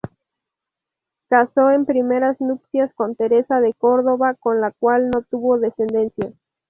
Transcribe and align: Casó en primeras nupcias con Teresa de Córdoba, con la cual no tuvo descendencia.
Casó 1.29 1.69
en 1.69 1.85
primeras 1.85 2.41
nupcias 2.41 2.91
con 2.95 3.15
Teresa 3.15 3.61
de 3.61 3.75
Córdoba, 3.75 4.33
con 4.33 4.59
la 4.59 4.71
cual 4.71 5.11
no 5.11 5.21
tuvo 5.21 5.59
descendencia. 5.59 6.33